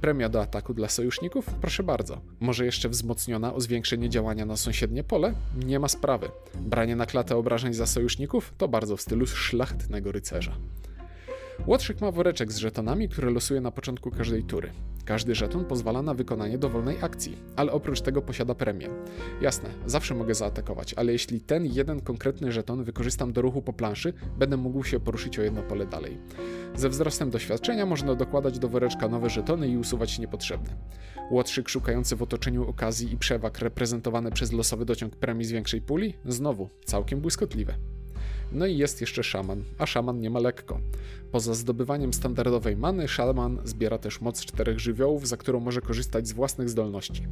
Premia 0.00 0.28
do 0.28 0.42
ataku 0.42 0.74
dla 0.74 0.88
sojuszników? 0.88 1.46
Proszę 1.60 1.82
bardzo. 1.82 2.20
Może 2.40 2.64
jeszcze 2.64 2.88
wzmocniona 2.88 3.54
o 3.54 3.60
zwiększenie 3.60 4.08
działania 4.08 4.46
na 4.46 4.56
sąsiednie 4.56 5.04
pole? 5.04 5.34
Nie 5.66 5.78
ma 5.78 5.88
sprawy. 5.88 6.28
Branie 6.54 6.96
na 6.96 7.06
klatę 7.06 7.36
obrażeń 7.36 7.74
za 7.74 7.86
sojuszników? 7.86 8.54
To 8.58 8.68
bardzo 8.68 8.96
w 8.96 9.00
stylu 9.00 9.26
szlachetnego 9.26 10.12
rycerza. 10.12 10.52
Łotrzyk 11.66 12.00
ma 12.00 12.10
woreczek 12.10 12.52
z 12.52 12.56
żetonami, 12.56 13.08
które 13.08 13.30
losuje 13.30 13.60
na 13.60 13.70
początku 13.70 14.10
każdej 14.10 14.44
tury. 14.44 14.70
Każdy 15.08 15.34
żeton 15.34 15.64
pozwala 15.64 16.02
na 16.02 16.14
wykonanie 16.14 16.58
dowolnej 16.58 16.96
akcji, 17.02 17.36
ale 17.56 17.72
oprócz 17.72 18.00
tego 18.00 18.22
posiada 18.22 18.54
premię. 18.54 18.88
Jasne, 19.40 19.68
zawsze 19.86 20.14
mogę 20.14 20.34
zaatakować, 20.34 20.94
ale 20.94 21.12
jeśli 21.12 21.40
ten 21.40 21.66
jeden 21.66 22.00
konkretny 22.00 22.52
żeton 22.52 22.84
wykorzystam 22.84 23.32
do 23.32 23.42
ruchu 23.42 23.62
po 23.62 23.72
planszy, 23.72 24.12
będę 24.38 24.56
mógł 24.56 24.84
się 24.84 25.00
poruszyć 25.00 25.38
o 25.38 25.42
jedno 25.42 25.62
pole 25.62 25.86
dalej. 25.86 26.18
Ze 26.74 26.88
wzrostem 26.88 27.30
doświadczenia 27.30 27.86
można 27.86 28.14
dokładać 28.14 28.58
do 28.58 28.68
woreczka 28.68 29.08
nowe 29.08 29.30
żetony 29.30 29.68
i 29.68 29.76
usuwać 29.76 30.18
niepotrzebne. 30.18 30.76
Łotrzyk 31.30 31.68
szukający 31.68 32.16
w 32.16 32.22
otoczeniu 32.22 32.68
okazji 32.68 33.12
i 33.12 33.16
przewag 33.16 33.58
reprezentowany 33.58 34.30
przez 34.30 34.52
losowy 34.52 34.84
dociąg 34.84 35.16
premii 35.16 35.44
z 35.44 35.52
większej 35.52 35.80
puli? 35.80 36.14
Znowu, 36.24 36.68
całkiem 36.84 37.20
błyskotliwe. 37.20 37.74
No 38.52 38.66
i 38.66 38.76
jest 38.76 39.00
jeszcze 39.00 39.22
szaman, 39.22 39.64
a 39.78 39.86
szaman 39.86 40.20
nie 40.20 40.30
ma 40.30 40.40
lekko. 40.40 40.80
Poza 41.32 41.54
zdobywaniem 41.54 42.12
standardowej 42.12 42.76
many, 42.76 43.08
szaman 43.08 43.58
zbiera 43.64 43.98
też 43.98 44.20
moc 44.20 44.44
czterech 44.44 44.80
żywiołów, 44.80 45.28
za 45.28 45.36
którą 45.36 45.60
może 45.60 45.80
korzystać 45.80 46.28
z 46.28 46.32
własnych 46.32 46.68
zdolności. 46.68 47.26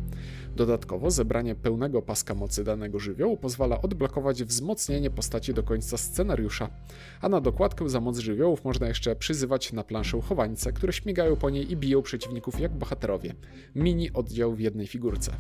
Dodatkowo 0.57 1.11
zebranie 1.11 1.55
pełnego 1.55 2.03
paska 2.03 2.35
mocy 2.35 2.65
danego 2.65 2.99
żywiołu 2.99 3.37
pozwala 3.37 3.83
odblokować 3.83 4.45
wzmocnienie 4.45 5.11
postaci 5.11 5.55
do 5.55 5.63
końca 5.63 5.97
scenariusza, 5.97 6.69
a 7.21 7.29
na 7.29 7.41
dokładkę 7.41 7.89
za 7.89 8.01
moc 8.01 8.19
żywiołów 8.19 8.65
można 8.65 8.89
jeszcze 8.89 9.17
przyzywać 9.17 9.73
na 9.73 9.85
planszę 9.85 10.21
chowańce, 10.21 10.73
które 10.73 10.93
śmigają 10.93 11.37
po 11.37 11.51
niej 11.51 11.73
i 11.73 11.77
biją 11.77 12.03
przeciwników 12.03 12.61
jak 12.61 12.73
bohaterowie. 12.73 13.35
Mini 13.75 14.13
oddział 14.13 14.55
w 14.55 14.61
jednej 14.61 14.87
figurce. 14.87 15.33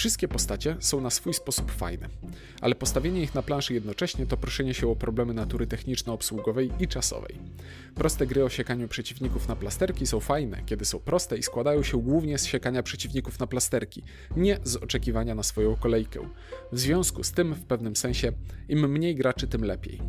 Wszystkie 0.00 0.28
postacie 0.28 0.76
są 0.80 1.00
na 1.00 1.10
swój 1.10 1.34
sposób 1.34 1.72
fajne, 1.72 2.08
ale 2.60 2.74
postawienie 2.74 3.22
ich 3.22 3.34
na 3.34 3.42
planszy 3.42 3.74
jednocześnie 3.74 4.26
to 4.26 4.36
proszenie 4.36 4.74
się 4.74 4.88
o 4.88 4.96
problemy 4.96 5.34
natury 5.34 5.66
techniczno-obsługowej 5.66 6.70
i 6.78 6.88
czasowej. 6.88 7.38
Proste 7.94 8.26
gry 8.26 8.44
o 8.44 8.48
siekaniu 8.48 8.88
przeciwników 8.88 9.48
na 9.48 9.56
plasterki 9.56 10.06
są 10.06 10.20
fajne, 10.20 10.62
kiedy 10.66 10.84
są 10.84 10.98
proste 10.98 11.38
i 11.38 11.42
składają 11.42 11.82
się 11.82 12.02
głównie 12.02 12.38
z 12.38 12.46
siekania 12.46 12.82
przeciwników 12.82 13.38
na 13.38 13.46
plasterki, 13.46 14.02
nie 14.36 14.58
z 14.64 14.76
oczekiwania 14.76 15.34
na 15.34 15.42
swoją 15.42 15.76
kolejkę. 15.76 16.20
W 16.72 16.78
związku 16.78 17.24
z 17.24 17.32
tym, 17.32 17.54
w 17.54 17.64
pewnym 17.64 17.96
sensie, 17.96 18.32
im 18.68 18.92
mniej 18.92 19.14
graczy, 19.16 19.48
tym 19.48 19.64
lepiej. 19.64 20.00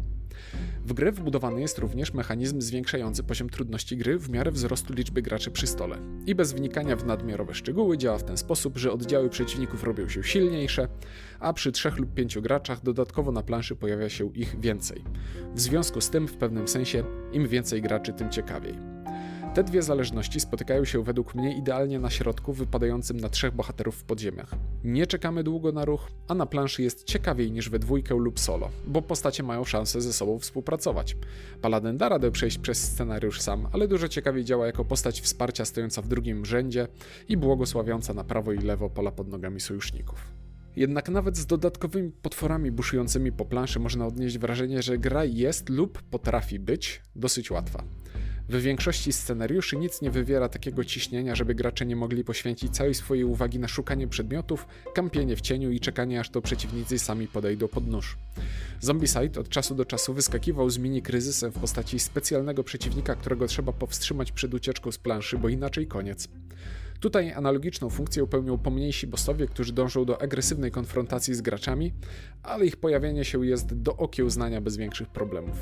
W 0.91 0.93
grę 0.93 1.11
wbudowany 1.11 1.61
jest 1.61 1.77
również 1.77 2.13
mechanizm 2.13 2.61
zwiększający 2.61 3.23
poziom 3.23 3.49
trudności 3.49 3.97
gry 3.97 4.19
w 4.19 4.29
miarę 4.29 4.51
wzrostu 4.51 4.93
liczby 4.93 5.21
graczy 5.21 5.51
przy 5.51 5.67
stole. 5.67 5.97
I 6.25 6.35
bez 6.35 6.53
wnikania 6.53 6.95
w 6.95 7.05
nadmiarowe 7.05 7.53
szczegóły 7.53 7.97
działa 7.97 8.17
w 8.17 8.23
ten 8.23 8.37
sposób, 8.37 8.77
że 8.77 8.91
oddziały 8.91 9.29
przeciwników 9.29 9.83
robią 9.83 10.09
się 10.09 10.23
silniejsze, 10.23 10.87
a 11.39 11.53
przy 11.53 11.71
trzech 11.71 11.97
lub 11.97 12.13
pięciu 12.13 12.41
graczach 12.41 12.83
dodatkowo 12.83 13.31
na 13.31 13.43
planszy 13.43 13.75
pojawia 13.75 14.09
się 14.09 14.31
ich 14.33 14.59
więcej. 14.59 15.03
W 15.55 15.61
związku 15.61 16.01
z 16.01 16.09
tym, 16.09 16.27
w 16.27 16.37
pewnym 16.37 16.67
sensie, 16.67 17.03
im 17.33 17.47
więcej 17.47 17.81
graczy, 17.81 18.13
tym 18.13 18.29
ciekawiej. 18.29 19.00
Te 19.53 19.63
dwie 19.63 19.81
zależności 19.81 20.39
spotykają 20.39 20.85
się 20.85 21.03
według 21.03 21.35
mnie 21.35 21.57
idealnie 21.57 21.99
na 21.99 22.09
środku 22.09 22.53
wypadającym 22.53 23.19
na 23.19 23.29
trzech 23.29 23.55
bohaterów 23.55 23.95
w 23.95 24.03
podziemiach. 24.03 24.55
Nie 24.83 25.07
czekamy 25.07 25.43
długo 25.43 25.71
na 25.71 25.85
ruch, 25.85 26.07
a 26.27 26.33
na 26.33 26.45
planszy 26.45 26.83
jest 26.83 27.03
ciekawiej 27.03 27.51
niż 27.51 27.69
we 27.69 27.79
dwójkę 27.79 28.15
lub 28.15 28.39
solo, 28.39 28.69
bo 28.87 29.01
postacie 29.01 29.43
mają 29.43 29.63
szansę 29.63 30.01
ze 30.01 30.13
sobą 30.13 30.39
współpracować. 30.39 31.17
Paladin 31.61 31.97
da 31.97 32.09
radę 32.09 32.31
przejść 32.31 32.57
przez 32.57 32.83
scenariusz 32.83 33.41
sam, 33.41 33.67
ale 33.71 33.87
dużo 33.87 34.07
ciekawiej 34.07 34.45
działa 34.45 34.65
jako 34.65 34.85
postać 34.85 35.21
wsparcia 35.21 35.65
stojąca 35.65 36.01
w 36.01 36.07
drugim 36.07 36.45
rzędzie 36.45 36.87
i 37.29 37.37
błogosławiąca 37.37 38.13
na 38.13 38.23
prawo 38.23 38.51
i 38.51 38.57
lewo 38.57 38.89
pola 38.89 39.11
pod 39.11 39.27
nogami 39.27 39.59
sojuszników. 39.59 40.25
Jednak 40.75 41.09
nawet 41.09 41.37
z 41.37 41.45
dodatkowymi 41.45 42.11
potworami 42.11 42.71
buszującymi 42.71 43.31
po 43.31 43.45
planszy 43.45 43.79
można 43.79 44.07
odnieść 44.07 44.37
wrażenie, 44.37 44.81
że 44.81 44.97
gra 44.97 45.25
jest 45.25 45.69
lub 45.69 46.01
potrafi 46.01 46.59
być 46.59 47.01
dosyć 47.15 47.51
łatwa. 47.51 47.83
W 48.51 48.61
większości 48.61 49.13
scenariuszy 49.13 49.77
nic 49.77 50.01
nie 50.01 50.11
wywiera 50.11 50.49
takiego 50.49 50.83
ciśnienia, 50.83 51.35
żeby 51.35 51.55
gracze 51.55 51.85
nie 51.85 51.95
mogli 51.95 52.23
poświęcić 52.23 52.75
całej 52.75 52.93
swojej 52.93 53.23
uwagi 53.23 53.59
na 53.59 53.67
szukanie 53.67 54.07
przedmiotów, 54.07 54.67
kampienie 54.93 55.35
w 55.35 55.41
cieniu 55.41 55.71
i 55.71 55.79
czekanie 55.79 56.19
aż 56.19 56.29
to 56.29 56.41
przeciwnicy 56.41 56.99
sami 56.99 57.27
podejdą 57.27 57.67
pod 57.67 57.87
nóż. 57.87 58.17
Zombicide 58.79 59.39
od 59.39 59.49
czasu 59.49 59.75
do 59.75 59.85
czasu 59.85 60.13
wyskakiwał 60.13 60.69
z 60.69 60.77
mini 60.77 61.01
kryzysem 61.01 61.51
w 61.51 61.59
postaci 61.59 61.99
specjalnego 61.99 62.63
przeciwnika, 62.63 63.15
którego 63.15 63.47
trzeba 63.47 63.71
powstrzymać 63.73 64.31
przed 64.31 64.53
ucieczką 64.53 64.91
z 64.91 64.97
planszy, 64.97 65.37
bo 65.37 65.49
inaczej 65.49 65.87
koniec. 65.87 66.27
Tutaj 66.99 67.33
analogiczną 67.33 67.89
funkcję 67.89 68.27
pełnią 68.27 68.57
pomniejsi 68.57 69.07
bossowie, 69.07 69.47
którzy 69.47 69.73
dążą 69.73 70.05
do 70.05 70.21
agresywnej 70.21 70.71
konfrontacji 70.71 71.35
z 71.35 71.41
graczami, 71.41 71.93
ale 72.43 72.65
ich 72.65 72.77
pojawienie 72.77 73.25
się 73.25 73.45
jest 73.45 73.73
do 73.73 73.97
okiełznania 73.97 74.61
bez 74.61 74.77
większych 74.77 75.09
problemów. 75.09 75.57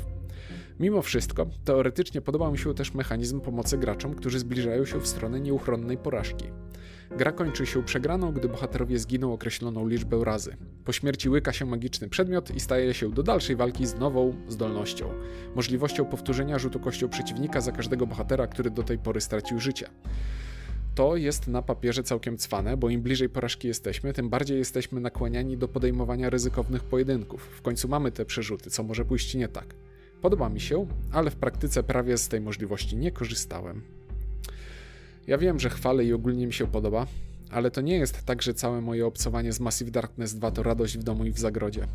Mimo 0.80 1.02
wszystko, 1.02 1.46
teoretycznie 1.64 2.20
podoba 2.20 2.50
mi 2.50 2.58
się 2.58 2.74
też 2.74 2.94
mechanizm 2.94 3.40
pomocy 3.40 3.78
graczom, 3.78 4.14
którzy 4.14 4.38
zbliżają 4.38 4.84
się 4.84 5.00
w 5.00 5.06
stronę 5.06 5.40
nieuchronnej 5.40 5.98
porażki. 5.98 6.44
Gra 7.18 7.32
kończy 7.32 7.66
się 7.66 7.82
przegraną, 7.82 8.32
gdy 8.32 8.48
bohaterowie 8.48 8.98
zginą 8.98 9.32
określoną 9.32 9.88
liczbę 9.88 10.24
razy. 10.24 10.56
Po 10.84 10.92
śmierci 10.92 11.28
łyka 11.28 11.52
się 11.52 11.66
magiczny 11.66 12.08
przedmiot 12.08 12.56
i 12.56 12.60
staje 12.60 12.94
się 12.94 13.10
do 13.10 13.22
dalszej 13.22 13.56
walki 13.56 13.86
z 13.86 13.94
nową 13.94 14.34
zdolnością 14.48 15.10
możliwością 15.54 16.04
powtórzenia 16.04 16.58
rzutu 16.58 16.80
kością 16.80 17.08
przeciwnika 17.08 17.60
za 17.60 17.72
każdego 17.72 18.06
bohatera, 18.06 18.46
który 18.46 18.70
do 18.70 18.82
tej 18.82 18.98
pory 18.98 19.20
stracił 19.20 19.60
życie 19.60 19.86
to 20.94 21.16
jest 21.16 21.48
na 21.48 21.62
papierze 21.62 22.02
całkiem 22.02 22.38
cwane, 22.38 22.76
bo 22.76 22.88
im 22.88 23.02
bliżej 23.02 23.28
porażki 23.28 23.68
jesteśmy, 23.68 24.12
tym 24.12 24.30
bardziej 24.30 24.58
jesteśmy 24.58 25.00
nakłaniani 25.00 25.56
do 25.56 25.68
podejmowania 25.68 26.30
ryzykownych 26.30 26.84
pojedynków. 26.84 27.42
W 27.42 27.62
końcu 27.62 27.88
mamy 27.88 28.12
te 28.12 28.24
przerzuty, 28.24 28.70
co 28.70 28.82
może 28.82 29.04
pójść 29.04 29.34
nie 29.34 29.48
tak. 29.48 29.74
Podoba 30.22 30.48
mi 30.48 30.60
się, 30.60 30.86
ale 31.12 31.30
w 31.30 31.36
praktyce 31.36 31.82
prawie 31.82 32.18
z 32.18 32.28
tej 32.28 32.40
możliwości 32.40 32.96
nie 32.96 33.10
korzystałem. 33.10 33.82
Ja 35.26 35.38
wiem, 35.38 35.60
że 35.60 35.70
chwalę 35.70 36.04
i 36.04 36.12
ogólnie 36.12 36.46
mi 36.46 36.52
się 36.52 36.66
podoba, 36.66 37.06
ale 37.50 37.70
to 37.70 37.80
nie 37.80 37.96
jest 37.96 38.24
tak, 38.24 38.42
że 38.42 38.54
całe 38.54 38.80
moje 38.80 39.06
obcowanie 39.06 39.52
z 39.52 39.60
Massive 39.60 39.90
Darkness 39.90 40.34
2 40.34 40.50
to 40.50 40.62
radość 40.62 40.98
w 40.98 41.02
domu 41.02 41.24
i 41.24 41.32
w 41.32 41.38
zagrodzie. 41.38 41.86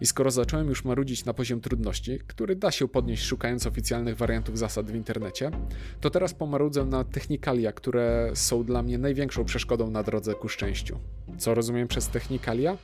I 0.00 0.06
skoro 0.06 0.30
zacząłem 0.30 0.68
już 0.68 0.84
marudzić 0.84 1.24
na 1.24 1.34
poziom 1.34 1.60
trudności, 1.60 2.18
który 2.26 2.56
da 2.56 2.70
się 2.70 2.88
podnieść 2.88 3.24
szukając 3.24 3.66
oficjalnych 3.66 4.16
wariantów 4.16 4.58
zasad 4.58 4.90
w 4.90 4.94
internecie, 4.94 5.50
to 6.00 6.10
teraz 6.10 6.34
pomarudzę 6.34 6.84
na 6.84 7.04
technikalia, 7.04 7.72
które 7.72 8.30
są 8.34 8.64
dla 8.64 8.82
mnie 8.82 8.98
największą 8.98 9.44
przeszkodą 9.44 9.90
na 9.90 10.02
drodze 10.02 10.34
ku 10.34 10.48
szczęściu. 10.48 10.98
Co 11.38 11.54
rozumiem 11.54 11.88
przez 11.88 12.08
technikalia? 12.08 12.76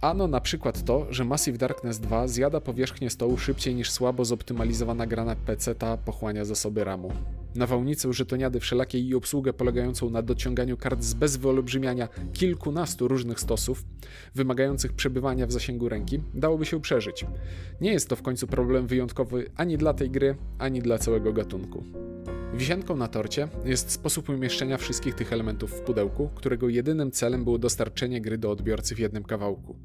Ano 0.00 0.26
na 0.26 0.40
przykład 0.40 0.84
to, 0.84 1.06
że 1.10 1.24
Massive 1.24 1.58
Darkness 1.58 1.98
2 1.98 2.28
zjada 2.28 2.60
powierzchnię 2.60 3.10
stołu 3.10 3.38
szybciej 3.38 3.74
niż 3.74 3.90
słabo 3.90 4.24
zoptymalizowana 4.24 5.06
gra 5.06 5.24
na 5.24 5.36
PC 5.36 5.74
ta 5.74 5.96
pochłania 5.96 6.44
zasoby 6.44 6.84
RAMu. 6.84 7.12
Nawałnicę 7.54 8.12
żetoniady 8.12 8.60
wszelakiej 8.60 9.06
i 9.06 9.14
obsługę 9.14 9.52
polegającą 9.52 10.10
na 10.10 10.22
dociąganiu 10.22 10.76
kart 10.76 11.02
z 11.02 11.14
bez 11.14 11.36
wyolbrzymiania 11.36 12.08
kilkunastu 12.32 13.08
różnych 13.08 13.40
stosów, 13.40 13.84
wymagających 14.34 14.92
przebywania 14.92 15.46
w 15.46 15.52
zasięgu 15.52 15.88
ręki, 15.88 16.20
dałoby 16.34 16.66
się 16.66 16.80
przeżyć. 16.80 17.26
Nie 17.80 17.92
jest 17.92 18.08
to 18.08 18.16
w 18.16 18.22
końcu 18.22 18.46
problem 18.46 18.86
wyjątkowy 18.86 19.50
ani 19.56 19.78
dla 19.78 19.94
tej 19.94 20.10
gry, 20.10 20.36
ani 20.58 20.82
dla 20.82 20.98
całego 20.98 21.32
gatunku. 21.32 21.84
Wisienką 22.58 22.96
na 22.96 23.08
torcie 23.08 23.48
jest 23.64 23.90
sposób 23.90 24.28
umieszczenia 24.28 24.76
wszystkich 24.76 25.14
tych 25.14 25.32
elementów 25.32 25.72
w 25.72 25.80
pudełku, 25.80 26.28
którego 26.34 26.68
jedynym 26.68 27.10
celem 27.10 27.44
było 27.44 27.58
dostarczenie 27.58 28.20
gry 28.20 28.38
do 28.38 28.50
odbiorcy 28.50 28.94
w 28.94 28.98
jednym 28.98 29.24
kawałku. 29.24 29.76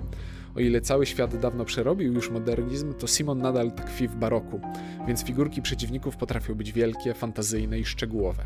O 0.56 0.60
ile 0.60 0.82
cały 0.82 1.06
świat 1.06 1.39
dawno 1.39 1.65
przerobił 1.65 2.13
już 2.13 2.30
modernizm, 2.30 2.94
to 2.94 3.08
Simon 3.08 3.38
nadal 3.38 3.72
tkwi 3.72 4.08
w 4.08 4.15
baroku, 4.15 4.62
więc 5.08 5.24
figurki 5.24 5.62
przeciwników 5.62 6.18
potrafią 6.18 6.56
być 6.56 6.72
wielkie, 6.72 7.13
fantazyjne 7.13 7.80
i 7.80 7.86
szczegółowe. 7.86 8.46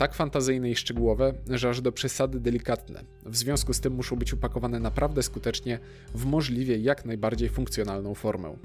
Tak 0.00 0.14
fantazyjne 0.14 0.70
i 0.70 0.76
szczegółowe, 0.76 1.34
że 1.50 1.68
aż 1.68 1.80
do 1.80 1.92
przesady 1.92 2.40
delikatne. 2.40 3.04
W 3.26 3.36
związku 3.36 3.72
z 3.72 3.80
tym 3.80 3.92
muszą 3.92 4.16
być 4.16 4.32
upakowane 4.32 4.80
naprawdę 4.80 5.22
skutecznie 5.22 5.78
w 6.14 6.24
możliwie 6.24 6.78
jak 6.78 7.04
najbardziej 7.04 7.48
funkcjonalną 7.48 8.14
formę. 8.14 8.56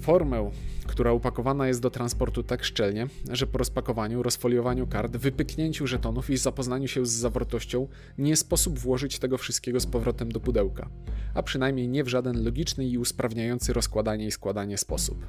Formę, 0.00 0.50
która 0.86 1.12
upakowana 1.12 1.68
jest 1.68 1.80
do 1.80 1.90
transportu 1.90 2.42
tak 2.42 2.64
szczelnie, 2.64 3.06
że 3.30 3.46
po 3.46 3.58
rozpakowaniu, 3.58 4.22
rozfoliowaniu 4.22 4.86
kart, 4.86 5.16
wypyknięciu 5.16 5.86
żetonów 5.86 6.30
i 6.30 6.36
zapoznaniu 6.36 6.88
się 6.88 7.06
z 7.06 7.10
zawartością 7.10 7.88
nie 8.18 8.36
sposób 8.36 8.78
włożyć 8.78 9.18
tego 9.18 9.38
wszystkiego 9.38 9.80
z 9.80 9.86
powrotem 9.86 10.32
do 10.32 10.40
pudełka, 10.40 10.88
a 11.34 11.42
przynajmniej 11.42 11.88
nie 11.88 12.04
w 12.04 12.08
żaden 12.08 12.44
logiczny 12.44 12.86
i 12.86 12.98
usprawniający 12.98 13.72
rozkładanie 13.72 14.26
i 14.26 14.30
składanie 14.30 14.78
sposób. 14.78 15.26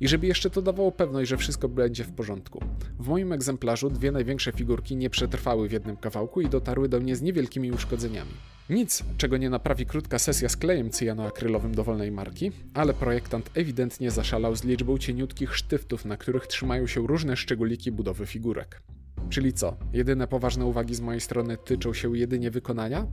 I 0.00 0.08
żeby 0.08 0.26
jeszcze 0.26 0.50
to 0.50 0.62
dawało 0.62 0.92
pewność, 0.92 1.30
że 1.30 1.36
wszystko 1.36 1.68
będzie 1.68 2.04
w 2.04 2.12
porządku. 2.12 2.60
W 2.98 3.08
moim 3.08 3.32
egzemplarzu 3.32 3.90
dwie 3.90 4.12
największe 4.12 4.52
figurki 4.52 4.96
nie 4.96 5.10
przetrwały 5.10 5.68
w 5.68 5.72
jednym 5.72 5.96
kawałku 5.96 6.40
i 6.40 6.48
dotarły 6.48 6.88
do 6.88 7.00
mnie 7.00 7.16
z 7.16 7.22
niewielkimi 7.22 7.72
uszkodzeniami. 7.72 8.30
Nic, 8.70 9.04
czego 9.18 9.36
nie 9.36 9.50
naprawi 9.50 9.86
krótka 9.86 10.18
sesja 10.18 10.48
z 10.48 10.56
klejem 10.56 10.90
cyjanoakrylowym 10.90 11.74
dowolnej 11.74 12.12
marki, 12.12 12.52
ale 12.74 12.94
projektant 12.94 13.50
ewidentnie 13.54 14.10
zaszalał 14.10 14.56
z 14.56 14.64
liczbą 14.64 14.98
cieniutkich 14.98 15.56
sztyftów, 15.56 16.04
na 16.04 16.16
których 16.16 16.46
trzymają 16.46 16.86
się 16.86 17.06
różne 17.06 17.36
szczególiki 17.36 17.92
budowy 17.92 18.26
figurek. 18.26 18.82
Czyli 19.30 19.52
co? 19.52 19.76
Jedyne 19.92 20.28
poważne 20.28 20.64
uwagi 20.64 20.94
z 20.94 21.00
mojej 21.00 21.20
strony 21.20 21.56
tyczą 21.56 21.94
się 21.94 22.18
jedynie 22.18 22.50
wykonania? 22.50 23.06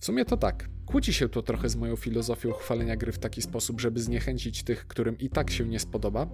W 0.00 0.04
sumie 0.04 0.24
to 0.24 0.36
tak. 0.36 0.68
Kłóci 0.86 1.12
się 1.12 1.28
to 1.28 1.42
trochę 1.42 1.68
z 1.68 1.76
moją 1.76 1.96
filozofią 1.96 2.52
chwalenia 2.52 2.96
gry 2.96 3.12
w 3.12 3.18
taki 3.18 3.42
sposób, 3.42 3.80
żeby 3.80 4.00
zniechęcić 4.00 4.62
tych, 4.62 4.86
którym 4.86 5.18
i 5.18 5.28
tak 5.28 5.50
się 5.50 5.68
nie 5.68 5.80
spodoba, 5.80 6.26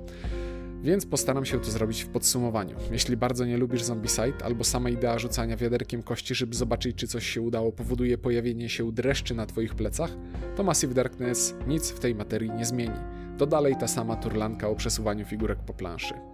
więc 0.83 1.07
postaram 1.07 1.45
się 1.45 1.61
to 1.61 1.71
zrobić 1.71 2.03
w 2.03 2.09
podsumowaniu. 2.09 2.77
Jeśli 2.93 3.17
bardzo 3.17 3.45
nie 3.45 3.57
lubisz 3.57 3.83
Zombicide, 3.83 4.45
albo 4.45 4.65
sama 4.65 4.91
idea 4.91 5.19
rzucania 5.19 5.57
wiaderkiem 5.57 6.03
kości, 6.03 6.35
żeby 6.35 6.57
zobaczyć, 6.57 6.97
czy 6.97 7.07
coś 7.07 7.27
się 7.27 7.41
udało, 7.41 7.73
powoduje 7.73 8.19
pojawienie 8.19 8.69
się 8.69 8.93
dreszczy 8.93 9.35
na 9.35 9.47
twoich 9.47 9.75
plecach, 9.75 10.11
to 10.57 10.63
Massive 10.63 10.95
Darkness 10.95 11.55
nic 11.67 11.91
w 11.91 12.01
tej 12.01 12.15
materii 12.15 12.51
nie 12.51 12.65
zmieni. 12.65 12.99
To 13.39 13.47
dalej 13.47 13.77
ta 13.81 13.89
sama 13.89 14.17
turlanka 14.17 14.69
o 14.69 14.75
przesuwaniu 14.75 15.25
figurek 15.25 15.59
po 15.59 15.75
planszy. 15.75 16.34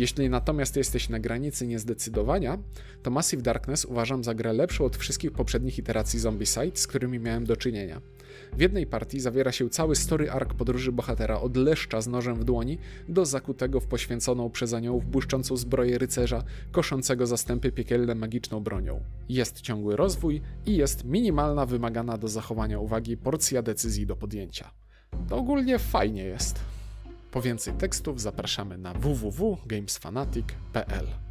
Jeśli 0.00 0.30
natomiast 0.30 0.76
jesteś 0.76 1.08
na 1.08 1.18
granicy 1.18 1.66
niezdecydowania, 1.66 2.58
to 3.02 3.10
Massive 3.10 3.42
Darkness 3.42 3.84
uważam 3.84 4.24
za 4.24 4.34
grę 4.34 4.52
lepszą 4.52 4.84
od 4.84 4.96
wszystkich 4.96 5.32
poprzednich 5.32 5.78
iteracji 5.78 6.18
Zombicide, 6.18 6.70
z 6.74 6.86
którymi 6.86 7.18
miałem 7.18 7.44
do 7.44 7.56
czynienia. 7.56 8.00
W 8.56 8.60
jednej 8.60 8.86
partii 8.86 9.20
zawiera 9.20 9.52
się 9.52 9.70
cały 9.70 9.96
story 9.96 10.30
arc 10.30 10.54
podróży 10.54 10.92
bohatera 10.92 11.40
od 11.40 11.56
leszcza 11.56 12.00
z 12.00 12.06
nożem 12.06 12.36
w 12.36 12.44
dłoni 12.44 12.78
do 13.08 13.26
zakutego 13.26 13.80
w 13.80 13.86
poświęconą 13.86 14.50
przez 14.50 14.72
aniołów 14.72 15.06
błyszczącą 15.10 15.56
zbroję 15.56 15.98
rycerza, 15.98 16.44
koszącego 16.72 17.26
zastępy 17.26 17.72
piekielne 17.72 18.14
magiczną 18.14 18.60
bronią. 18.60 19.00
Jest 19.28 19.60
ciągły 19.60 19.96
rozwój 19.96 20.42
i 20.66 20.76
jest 20.76 21.04
minimalna 21.04 21.66
wymagana 21.66 22.18
do 22.18 22.28
zachowania 22.28 22.78
uwagi 22.78 23.16
porcja 23.16 23.62
decyzji 23.62 24.06
do 24.06 24.16
podjęcia. 24.16 24.70
To 25.28 25.36
ogólnie 25.36 25.78
fajnie 25.78 26.24
jest. 26.24 26.79
Po 27.30 27.42
więcej 27.42 27.74
tekstów 27.74 28.20
zapraszamy 28.20 28.78
na 28.78 28.94
www.gamesfanatic.pl. 28.94 31.29